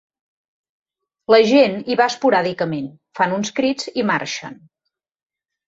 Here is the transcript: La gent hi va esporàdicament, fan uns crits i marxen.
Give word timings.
La 1.35 1.39
gent 1.49 1.77
hi 1.91 1.99
va 2.01 2.09
esporàdicament, 2.13 2.89
fan 3.21 3.39
uns 3.39 3.55
crits 3.61 3.89
i 4.05 4.09
marxen. 4.15 4.61